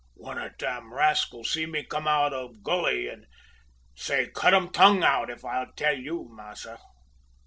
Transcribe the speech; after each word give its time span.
One 0.15 0.39
ob 0.39 0.53
de 0.57 0.65
tam 0.65 0.91
raskel 0.91 1.45
see 1.45 1.67
me 1.67 1.83
come 1.83 2.07
out 2.07 2.33
of 2.33 2.63
gully, 2.63 3.07
an' 3.07 3.27
say 3.93 4.31
cut 4.31 4.51
um 4.55 4.71
tongue 4.71 5.03
out 5.03 5.29
if 5.29 5.45
I'se 5.45 5.73
tell 5.75 5.95
youse, 5.95 6.31
massa!' 6.31 6.79